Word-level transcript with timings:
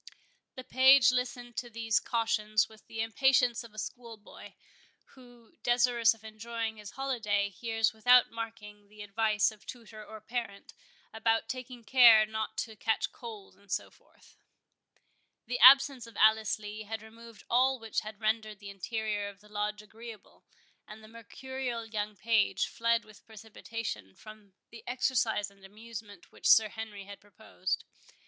The 0.55 0.63
page 0.63 1.11
listened 1.11 1.57
to 1.57 1.69
these 1.69 1.99
cautions 1.99 2.67
with 2.67 2.83
the 2.87 3.01
impatience 3.01 3.63
of 3.63 3.71
a 3.71 3.77
schoolboy, 3.77 4.53
who, 5.13 5.53
desirous 5.61 6.15
of 6.15 6.23
enjoying 6.23 6.77
his 6.77 6.89
holiday, 6.89 7.49
hears 7.49 7.93
without 7.93 8.31
marking 8.31 8.87
the 8.89 9.03
advice 9.03 9.51
of 9.51 9.67
tutor 9.67 10.03
or 10.03 10.19
parent, 10.19 10.73
about 11.13 11.47
taking 11.47 11.83
care 11.83 12.25
not 12.25 12.57
to 12.65 12.75
catch 12.75 13.11
cold, 13.11 13.53
and 13.55 13.71
so 13.71 13.91
forth. 13.91 14.35
The 15.45 15.59
absence 15.59 16.07
of 16.07 16.17
Alice 16.17 16.57
Lee 16.57 16.81
had 16.81 17.03
removed 17.03 17.43
all 17.47 17.77
which 17.77 17.99
had 17.99 18.19
rendered 18.19 18.57
the 18.57 18.71
interior 18.71 19.29
of 19.29 19.39
the 19.39 19.49
Lodge 19.49 19.83
agreeable, 19.83 20.45
and 20.87 21.03
the 21.03 21.07
mercurial 21.07 21.85
young 21.85 22.15
page 22.15 22.65
fled 22.65 23.05
with 23.05 23.23
precipitation 23.27 24.15
from 24.15 24.53
the 24.71 24.83
exercise 24.87 25.51
and 25.51 25.63
amusement 25.63 26.31
which 26.31 26.47
Sir 26.49 26.69
Henry 26.69 27.05
had 27.05 27.21
proposed. 27.21 27.83